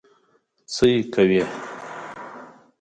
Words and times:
څه 0.73 0.83
یې 0.91 0.99
کوې؟ 1.13 1.43